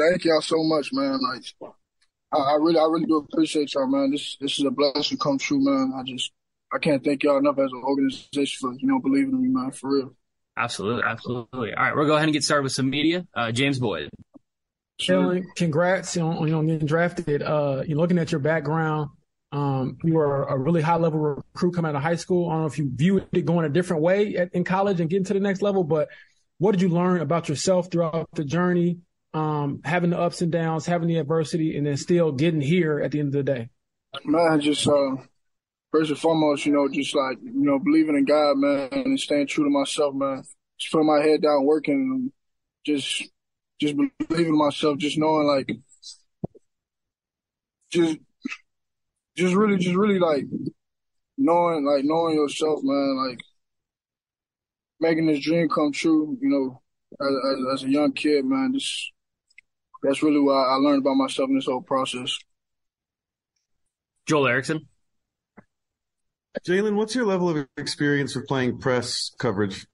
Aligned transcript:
thank 0.00 0.24
y'all 0.24 0.40
so 0.40 0.62
much, 0.62 0.90
man. 0.92 1.18
Like, 1.20 1.72
I, 2.32 2.38
I 2.38 2.54
really, 2.54 2.78
I 2.78 2.84
really 2.84 3.06
do 3.06 3.16
appreciate 3.16 3.74
y'all, 3.74 3.86
man. 3.86 4.10
This, 4.10 4.36
this 4.40 4.58
is 4.58 4.64
a 4.64 4.70
blessing 4.70 5.18
come 5.18 5.38
true, 5.38 5.62
man. 5.62 5.92
I 5.96 6.02
just, 6.04 6.32
I 6.72 6.78
can't 6.78 7.04
thank 7.04 7.22
y'all 7.22 7.38
enough 7.38 7.58
as 7.58 7.70
an 7.72 7.82
organization 7.84 8.58
for, 8.60 8.72
you 8.78 8.88
know, 8.88 9.00
believing 9.00 9.32
in 9.32 9.42
me, 9.42 9.48
man, 9.48 9.72
for 9.72 9.90
real. 9.94 10.14
Absolutely, 10.56 11.02
absolutely. 11.04 11.74
All 11.74 11.84
right, 11.84 11.96
we'll 11.96 12.06
go 12.06 12.14
ahead 12.14 12.24
and 12.24 12.32
get 12.32 12.42
started 12.42 12.64
with 12.64 12.72
some 12.72 12.90
media. 12.90 13.26
Uh, 13.34 13.52
James 13.52 13.78
Boyd. 13.78 14.10
Jaylon, 15.00 15.44
congrats 15.56 16.16
on, 16.18 16.52
on 16.52 16.66
getting 16.66 16.86
drafted. 16.86 17.42
Uh, 17.42 17.82
you're 17.86 17.98
looking 17.98 18.18
at 18.18 18.30
your 18.30 18.40
background. 18.40 19.10
Um, 19.52 19.96
you 20.04 20.14
were 20.14 20.44
a 20.44 20.56
really 20.56 20.82
high 20.82 20.96
level 20.96 21.18
recruit 21.18 21.74
coming 21.74 21.88
out 21.88 21.96
of 21.96 22.02
high 22.02 22.16
school. 22.16 22.48
I 22.48 22.52
don't 22.52 22.60
know 22.60 22.66
if 22.66 22.78
you 22.78 22.90
viewed 22.94 23.26
it 23.32 23.46
going 23.46 23.64
a 23.64 23.70
different 23.70 24.02
way 24.02 24.36
at, 24.36 24.54
in 24.54 24.62
college 24.62 25.00
and 25.00 25.08
getting 25.08 25.24
to 25.24 25.34
the 25.34 25.40
next 25.40 25.62
level, 25.62 25.82
but 25.82 26.08
what 26.58 26.72
did 26.72 26.82
you 26.82 26.90
learn 26.90 27.20
about 27.20 27.48
yourself 27.48 27.90
throughout 27.90 28.28
the 28.34 28.44
journey? 28.44 28.98
Um, 29.32 29.80
having 29.84 30.10
the 30.10 30.18
ups 30.18 30.42
and 30.42 30.50
downs, 30.50 30.86
having 30.86 31.08
the 31.08 31.18
adversity, 31.18 31.76
and 31.76 31.86
then 31.86 31.96
still 31.96 32.32
getting 32.32 32.60
here 32.60 33.00
at 33.00 33.12
the 33.12 33.20
end 33.20 33.28
of 33.28 33.44
the 33.44 33.52
day. 33.52 33.68
Man, 34.24 34.60
just 34.60 34.88
uh, 34.88 35.16
first 35.92 36.10
and 36.10 36.18
foremost, 36.18 36.66
you 36.66 36.72
know, 36.72 36.88
just 36.88 37.14
like 37.14 37.38
you 37.42 37.52
know, 37.64 37.78
believing 37.78 38.16
in 38.16 38.24
God, 38.24 38.56
man, 38.56 38.88
and 38.90 39.20
staying 39.20 39.46
true 39.46 39.64
to 39.64 39.70
myself, 39.70 40.14
man. 40.14 40.42
Just 40.78 40.92
putting 40.92 41.06
my 41.06 41.20
head 41.20 41.42
down, 41.42 41.64
working, 41.64 42.32
just 42.84 43.22
just 43.80 43.96
believing 43.96 44.52
in 44.52 44.58
myself, 44.58 44.98
just 44.98 45.16
knowing 45.16 45.46
like, 45.46 45.70
just 47.90 48.18
just 49.36 49.54
really, 49.54 49.78
just 49.78 49.96
really 49.96 50.18
like 50.18 50.44
knowing, 51.38 51.84
like 51.84 52.04
knowing 52.04 52.34
yourself, 52.34 52.80
man, 52.82 53.28
like 53.28 53.40
making 55.00 55.26
this 55.26 55.40
dream 55.40 55.68
come 55.68 55.92
true. 55.92 56.36
You 56.40 56.48
know, 56.48 56.82
as, 57.20 57.34
as, 57.52 57.74
as 57.74 57.84
a 57.84 57.90
young 57.90 58.12
kid, 58.12 58.44
man, 58.44 58.72
just 58.74 59.12
that's 60.02 60.22
really 60.22 60.40
what 60.40 60.54
I 60.54 60.74
learned 60.74 61.02
about 61.02 61.14
myself 61.14 61.48
in 61.48 61.56
this 61.56 61.66
whole 61.66 61.82
process. 61.82 62.38
Joel 64.26 64.48
Erickson. 64.48 64.86
Jaylon, 66.66 66.96
what's 66.96 67.14
your 67.14 67.26
level 67.26 67.48
of 67.48 67.66
experience 67.76 68.34
with 68.34 68.46
playing 68.46 68.78
press 68.78 69.30
coverage? 69.38 69.86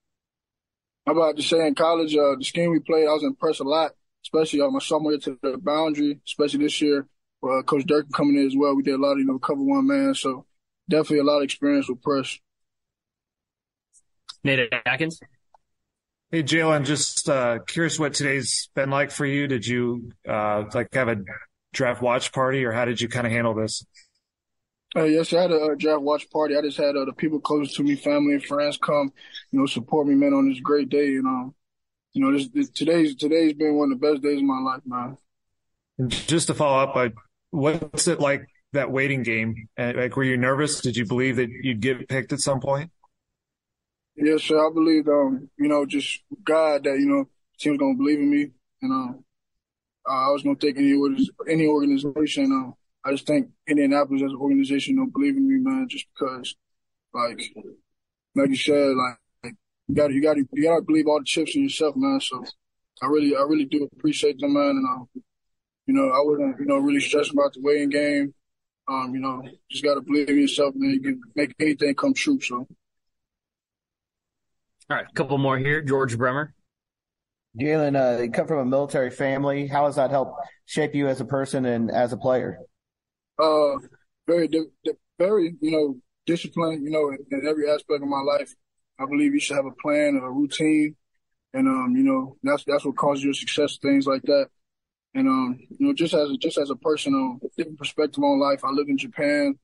I'm 1.06 1.16
about 1.16 1.36
to 1.36 1.42
say 1.42 1.66
in 1.66 1.74
college, 1.74 2.16
uh, 2.16 2.34
the 2.38 2.44
scheme 2.44 2.70
we 2.70 2.80
played, 2.80 3.06
I 3.06 3.12
was 3.12 3.22
impressed 3.22 3.60
a 3.60 3.64
lot, 3.64 3.92
especially 4.24 4.60
uh, 4.60 4.68
my 4.68 4.80
sophomore 4.80 5.12
year 5.12 5.20
to 5.20 5.38
the 5.42 5.58
boundary, 5.58 6.18
especially 6.26 6.64
this 6.64 6.80
year. 6.80 7.06
Uh, 7.42 7.62
Coach 7.62 7.84
Durkin 7.86 8.10
coming 8.12 8.36
in 8.36 8.46
as 8.46 8.56
well. 8.56 8.74
We 8.74 8.82
did 8.82 8.94
a 8.94 8.98
lot 8.98 9.12
of, 9.12 9.18
you 9.18 9.26
know, 9.26 9.38
cover 9.38 9.62
one 9.62 9.86
man. 9.86 10.14
So 10.14 10.46
definitely 10.88 11.18
a 11.18 11.24
lot 11.24 11.38
of 11.38 11.44
experience 11.44 11.88
with 11.88 12.02
press. 12.02 12.38
Nate 14.42 14.72
Atkins. 14.84 15.20
Hey, 16.32 16.42
Jaylon, 16.42 16.84
just 16.84 17.28
uh, 17.28 17.60
curious 17.68 18.00
what 18.00 18.14
today's 18.14 18.68
been 18.74 18.90
like 18.90 19.12
for 19.12 19.24
you. 19.24 19.46
Did 19.46 19.64
you 19.64 20.10
uh, 20.28 20.64
like 20.74 20.92
have 20.92 21.06
a 21.06 21.18
draft 21.72 22.02
watch 22.02 22.32
party 22.32 22.64
or 22.64 22.72
how 22.72 22.84
did 22.84 23.00
you 23.00 23.08
kind 23.08 23.28
of 23.28 23.32
handle 23.32 23.54
this? 23.54 23.86
Uh, 24.96 25.04
yes, 25.04 25.32
I 25.32 25.42
had 25.42 25.52
a, 25.52 25.66
a, 25.66 25.76
draft 25.76 26.02
watch 26.02 26.28
party. 26.30 26.56
I 26.56 26.62
just 26.62 26.78
had 26.78 26.96
uh, 26.96 27.04
the 27.04 27.12
people 27.12 27.38
closest 27.38 27.76
to 27.76 27.84
me, 27.84 27.94
family 27.94 28.34
and 28.34 28.44
friends, 28.44 28.76
come, 28.76 29.12
you 29.52 29.60
know, 29.60 29.66
support 29.66 30.08
me, 30.08 30.16
man, 30.16 30.32
on 30.32 30.48
this 30.48 30.58
great 30.58 30.88
day. 30.88 31.14
And 31.14 31.26
um, 31.26 31.54
you 32.12 32.24
know, 32.24 32.36
this, 32.36 32.48
this 32.48 32.70
today's 32.70 33.14
today's 33.14 33.52
been 33.52 33.76
one 33.76 33.92
of 33.92 34.00
the 34.00 34.06
best 34.06 34.22
days 34.22 34.38
of 34.38 34.44
my 34.44 34.58
life, 34.58 34.82
man. 34.84 35.16
And 35.98 36.10
just 36.10 36.48
to 36.48 36.54
follow 36.54 36.82
up, 36.82 36.96
I, 36.96 37.12
what's 37.50 38.08
it 38.08 38.18
like 38.18 38.48
that 38.72 38.90
waiting 38.90 39.22
game? 39.22 39.68
Like, 39.78 40.16
were 40.16 40.24
you 40.24 40.36
nervous? 40.36 40.80
Did 40.80 40.96
you 40.96 41.06
believe 41.06 41.36
that 41.36 41.50
you'd 41.50 41.80
get 41.80 42.08
picked 42.08 42.32
at 42.32 42.40
some 42.40 42.60
point? 42.60 42.90
Yes, 44.16 44.44
sir. 44.44 44.58
I 44.58 44.72
believe, 44.72 45.06
um, 45.08 45.50
you 45.58 45.68
know, 45.68 45.84
just 45.84 46.22
God 46.42 46.84
that 46.84 46.98
you 46.98 47.06
know, 47.06 47.28
team's 47.58 47.78
gonna 47.78 47.96
believe 47.96 48.18
in 48.18 48.30
me, 48.30 48.50
and 48.80 48.92
um, 48.92 49.24
I 50.06 50.30
was 50.30 50.42
gonna 50.42 50.56
take 50.56 50.78
any 50.78 50.94
any 51.48 51.66
organization. 51.66 52.46
Um, 52.46 52.74
I 53.04 53.12
just 53.12 53.26
think 53.26 53.50
Indianapolis 53.68 54.22
as 54.22 54.30
an 54.32 54.38
organization 54.38 54.96
don't 54.96 55.12
believe 55.12 55.36
in 55.36 55.46
me, 55.46 55.58
man, 55.60 55.86
just 55.88 56.06
because, 56.14 56.56
like, 57.12 57.40
like 58.34 58.48
you 58.48 58.56
said, 58.56 58.96
like, 58.96 59.18
like 59.44 59.54
you 59.86 59.94
got 59.94 60.08
to 60.08 60.14
you 60.14 60.22
got 60.22 60.34
to 60.34 60.48
you 60.54 60.62
got 60.62 60.76
to 60.76 60.82
believe 60.82 61.06
all 61.06 61.18
the 61.18 61.24
chips 61.26 61.54
in 61.54 61.64
yourself, 61.64 61.94
man. 61.94 62.18
So 62.20 62.42
I 63.02 63.06
really 63.06 63.36
I 63.36 63.42
really 63.42 63.66
do 63.66 63.86
appreciate 63.92 64.38
them, 64.38 64.54
man, 64.54 64.70
and 64.70 64.88
um, 64.88 65.08
you 65.86 65.92
know, 65.92 66.08
I 66.08 66.20
wasn't 66.24 66.58
you 66.58 66.64
know 66.64 66.78
really 66.78 67.00
stressed 67.00 67.32
about 67.32 67.52
the 67.52 67.60
weighing 67.60 67.90
game. 67.90 68.32
Um, 68.88 69.12
you 69.12 69.20
know, 69.20 69.42
just 69.70 69.84
got 69.84 69.96
to 69.96 70.00
believe 70.00 70.30
in 70.30 70.40
yourself, 70.40 70.74
man. 70.74 70.92
You 70.92 71.00
can 71.00 71.20
make 71.34 71.54
anything 71.60 71.94
come 71.94 72.14
true. 72.14 72.40
So. 72.40 72.66
All 74.88 74.96
right, 74.96 75.06
a 75.08 75.14
couple 75.14 75.36
more 75.38 75.58
here. 75.58 75.82
George 75.82 76.16
Bremer. 76.16 76.54
Jaylon, 77.60 77.96
uh, 77.96 78.22
you 78.22 78.30
come 78.30 78.46
from 78.46 78.58
a 78.58 78.64
military 78.64 79.10
family. 79.10 79.66
How 79.66 79.86
has 79.86 79.96
that 79.96 80.10
helped 80.10 80.46
shape 80.66 80.94
you 80.94 81.08
as 81.08 81.20
a 81.20 81.24
person 81.24 81.64
and 81.64 81.90
as 81.90 82.12
a 82.12 82.16
player? 82.16 82.60
uh, 83.38 83.74
very, 84.26 84.48
very, 85.18 85.54
you 85.60 85.70
know, 85.70 85.96
disciplined, 86.26 86.84
you 86.84 86.90
know, 86.90 87.10
in, 87.10 87.18
in, 87.30 87.48
every 87.48 87.70
aspect 87.70 88.02
of 88.02 88.08
my 88.08 88.20
life. 88.20 88.54
I 88.98 89.04
believe 89.06 89.34
you 89.34 89.40
should 89.40 89.56
have 89.56 89.66
a 89.66 89.82
plan, 89.82 90.20
a 90.22 90.30
routine, 90.30 90.96
and, 91.52 91.68
um, 91.68 91.94
you 91.96 92.02
know, 92.02 92.36
that's, 92.42 92.64
that's 92.64 92.84
what 92.84 92.96
causes 92.96 93.24
your 93.24 93.34
success, 93.34 93.78
things 93.80 94.06
like 94.06 94.22
that. 94.22 94.48
And, 95.14 95.28
um, 95.28 95.58
you 95.70 95.86
know, 95.86 95.94
just 95.94 96.14
as 96.14 96.30
a, 96.30 96.36
just 96.36 96.58
as 96.58 96.70
a 96.70 96.76
person, 96.76 97.14
um, 97.14 97.40
different 97.56 97.78
perspective 97.78 98.22
on 98.22 98.38
life. 98.38 98.64
I 98.64 98.70
live 98.70 98.88
in 98.88 98.98
Japan 98.98 99.58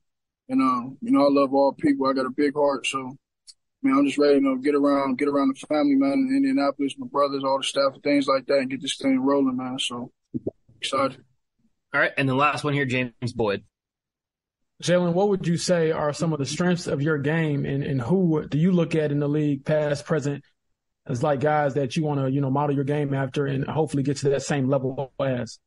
and, 0.49 0.61
um, 0.61 0.97
you 1.01 1.11
know, 1.11 1.25
I 1.25 1.29
love 1.29 1.53
all 1.53 1.73
people. 1.73 2.07
I 2.07 2.13
got 2.13 2.25
a 2.25 2.31
big 2.31 2.53
heart. 2.55 2.87
So, 2.87 3.15
man, 3.83 3.97
I'm 3.97 4.05
just 4.05 4.17
ready 4.17 4.35
to 4.35 4.39
you 4.39 4.41
know, 4.41 4.55
get 4.55 4.75
around, 4.75 5.17
get 5.17 5.27
around 5.27 5.49
the 5.49 5.67
family, 5.67 5.95
man, 5.95 6.13
in 6.13 6.37
Indianapolis, 6.37 6.95
my 6.97 7.07
brothers, 7.07 7.43
all 7.43 7.57
the 7.57 7.63
staff, 7.63 7.93
and 7.93 8.03
things 8.03 8.27
like 8.27 8.45
that, 8.47 8.59
and 8.59 8.69
get 8.69 8.81
this 8.81 8.97
thing 8.97 9.19
rolling, 9.19 9.57
man. 9.57 9.77
So 9.79 10.11
excited. 10.79 11.23
All 11.93 12.01
right, 12.01 12.11
and 12.17 12.27
the 12.27 12.35
last 12.35 12.63
one 12.63 12.73
here, 12.73 12.85
James 12.85 13.33
Boyd. 13.35 13.63
Jaylon, 14.81 15.13
what 15.13 15.29
would 15.29 15.47
you 15.47 15.57
say 15.57 15.91
are 15.91 16.11
some 16.11 16.33
of 16.33 16.39
the 16.39 16.45
strengths 16.45 16.87
of 16.87 17.01
your 17.01 17.17
game, 17.17 17.65
and, 17.65 17.83
and 17.83 18.01
who 18.01 18.47
do 18.47 18.57
you 18.57 18.71
look 18.71 18.95
at 18.95 19.11
in 19.11 19.19
the 19.19 19.29
league, 19.29 19.65
past, 19.65 20.05
present, 20.05 20.43
as 21.05 21.21
like 21.21 21.41
guys 21.41 21.75
that 21.75 21.95
you 21.95 22.03
want 22.03 22.19
to, 22.21 22.31
you 22.31 22.41
know, 22.41 22.49
model 22.49 22.75
your 22.75 22.85
game 22.85 23.13
after, 23.13 23.45
and 23.45 23.65
hopefully 23.67 24.03
get 24.03 24.17
to 24.17 24.29
that 24.29 24.41
same 24.41 24.69
level 24.69 25.11
as? 25.19 25.59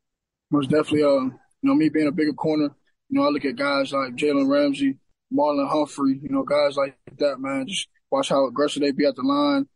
Most 0.50 0.70
definitely, 0.70 1.04
uh, 1.04 1.20
you 1.20 1.32
know, 1.62 1.74
me 1.74 1.88
being 1.88 2.08
a 2.08 2.12
bigger 2.12 2.32
corner, 2.32 2.74
you 3.08 3.20
know, 3.20 3.26
I 3.26 3.30
look 3.30 3.44
at 3.44 3.56
guys 3.56 3.92
like 3.92 4.16
Jalen 4.16 4.48
Ramsey, 4.48 4.96
Marlon 5.32 5.68
Humphrey, 5.68 6.18
you 6.22 6.28
know, 6.28 6.42
guys 6.42 6.76
like 6.76 6.96
that, 7.18 7.38
man. 7.38 7.66
Just 7.68 7.88
watch 8.16 8.28
how 8.30 8.46
aggressive 8.46 8.82
they 8.82 8.90
be 8.90 9.04
at 9.04 9.14
the 9.14 9.22
line, 9.22 9.68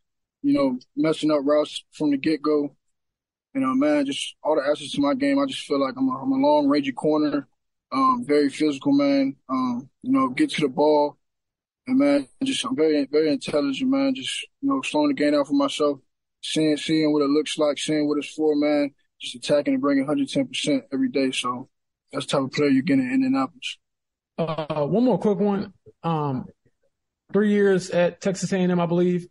you 0.43 0.55
know, 0.55 0.79
messing 0.97 1.31
up 1.31 1.41
routes 1.45 1.85
from 1.93 2.11
the 2.11 2.17
get 2.17 2.43
go. 2.43 2.75
You 3.55 3.61
know, 3.61 3.75
man, 3.75 4.07
just 4.07 4.37
all 4.43 4.57
the 4.57 4.63
assets 4.63 4.93
to 4.93 5.01
my 5.01 5.15
game. 5.15 5.39
I 5.39 5.47
just 5.47 5.67
feel 5.67 5.81
like 5.81 5.95
I'm 5.97 6.09
a, 6.09 6.23
I'm 6.23 6.33
a 6.33 6.37
long 6.37 6.67
rangey 6.67 6.95
corner, 6.95 7.49
um, 7.93 8.25
very 8.27 8.49
physical 8.49 8.93
man. 8.93 9.37
Um, 9.49 9.91
you 10.03 10.13
know, 10.13 10.29
get 10.29 10.51
to 10.51 10.63
the 10.63 10.69
ball, 10.69 11.19
and 11.87 11.99
man, 11.99 12.29
just 12.45 12.65
I'm 12.65 12.77
very 12.77 13.07
very 13.11 13.33
intelligent, 13.33 13.91
man. 13.91 14.15
Just 14.15 14.47
you 14.61 14.69
know, 14.69 14.81
slowing 14.83 15.09
the 15.09 15.15
game 15.15 15.33
down 15.33 15.45
for 15.45 15.55
myself, 15.55 15.99
seeing 16.43 16.77
seeing 16.77 17.13
what 17.13 17.23
it 17.23 17.31
looks 17.31 17.59
like, 17.59 17.79
seeing 17.79 18.09
what 18.09 18.19
it's 18.19 18.33
for, 18.33 18.55
man. 18.55 18.93
Just 19.21 19.35
attacking 19.35 19.75
and 19.75 19.83
bringing 19.83 20.05
110 20.05 20.47
percent 20.47 20.85
every 20.93 21.09
day. 21.09 21.33
So 21.33 21.69
that's 22.13 22.27
the 22.27 22.31
type 22.31 22.43
of 22.45 22.53
player 22.53 22.69
you're 22.69 22.83
getting 22.83 23.05
in 23.05 23.15
Indianapolis. 23.15 23.79
Uh, 24.39 24.87
one 24.87 25.05
more 25.05 25.19
quick 25.19 25.39
one. 25.39 25.73
Um, 26.03 26.47
three 27.33 27.51
years 27.51 27.91
at 27.91 28.21
Texas 28.21 28.53
A&M, 28.53 28.81
I 28.81 28.87
believe. 28.87 29.27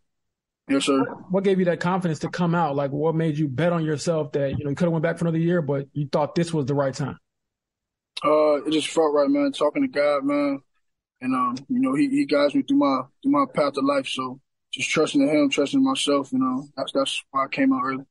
Yes, 0.67 0.85
sir. 0.85 1.03
What 1.29 1.43
gave 1.43 1.59
you 1.59 1.65
that 1.65 1.79
confidence 1.79 2.19
to 2.19 2.29
come 2.29 2.53
out? 2.53 2.75
Like, 2.75 2.91
what 2.91 3.15
made 3.15 3.37
you 3.37 3.47
bet 3.47 3.73
on 3.73 3.83
yourself 3.83 4.33
that 4.33 4.57
you 4.57 4.63
know 4.63 4.69
you 4.69 4.75
could 4.75 4.85
have 4.85 4.91
went 4.91 5.03
back 5.03 5.17
for 5.17 5.25
another 5.25 5.39
year, 5.39 5.61
but 5.61 5.87
you 5.93 6.07
thought 6.11 6.35
this 6.35 6.53
was 6.53 6.67
the 6.67 6.75
right 6.75 6.93
time? 6.93 7.17
Uh, 8.23 8.63
it 8.63 8.71
just 8.71 8.89
felt 8.89 9.13
right, 9.13 9.29
man. 9.29 9.51
Talking 9.51 9.81
to 9.81 9.87
God, 9.87 10.23
man, 10.23 10.59
and 11.21 11.33
um, 11.33 11.55
you 11.69 11.79
know, 11.79 11.95
he 11.95 12.07
he 12.09 12.25
guides 12.25 12.53
me 12.53 12.61
through 12.61 12.77
my 12.77 13.01
through 13.23 13.31
my 13.31 13.45
path 13.51 13.77
of 13.77 13.83
life. 13.83 14.07
So 14.07 14.39
just 14.71 14.89
trusting 14.89 15.21
in 15.21 15.27
Him, 15.29 15.49
trusting 15.49 15.83
myself, 15.83 16.31
you 16.31 16.39
know, 16.39 16.67
that's 16.77 16.91
that's 16.91 17.23
why 17.31 17.45
I 17.45 17.47
came 17.47 17.73
out 17.73 17.81
early. 17.83 18.03